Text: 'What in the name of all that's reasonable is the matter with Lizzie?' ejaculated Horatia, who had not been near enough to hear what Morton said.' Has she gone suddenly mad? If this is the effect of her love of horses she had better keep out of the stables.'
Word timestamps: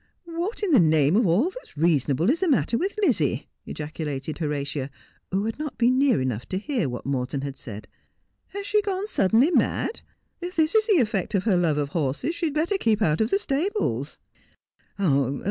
'What 0.41 0.63
in 0.63 0.71
the 0.71 0.79
name 0.79 1.15
of 1.15 1.27
all 1.27 1.51
that's 1.51 1.77
reasonable 1.77 2.31
is 2.31 2.39
the 2.39 2.47
matter 2.47 2.75
with 2.75 2.97
Lizzie?' 3.03 3.47
ejaculated 3.67 4.39
Horatia, 4.39 4.89
who 5.29 5.45
had 5.45 5.59
not 5.59 5.77
been 5.77 5.99
near 5.99 6.19
enough 6.19 6.47
to 6.47 6.57
hear 6.57 6.89
what 6.89 7.05
Morton 7.05 7.43
said.' 7.55 7.87
Has 8.55 8.65
she 8.65 8.81
gone 8.81 9.07
suddenly 9.07 9.51
mad? 9.51 10.01
If 10.41 10.55
this 10.55 10.73
is 10.73 10.87
the 10.87 10.97
effect 10.97 11.35
of 11.35 11.43
her 11.43 11.55
love 11.55 11.77
of 11.77 11.89
horses 11.89 12.33
she 12.33 12.47
had 12.47 12.55
better 12.55 12.79
keep 12.79 12.99
out 13.03 13.21
of 13.21 13.29
the 13.29 13.37
stables.' 13.37 14.17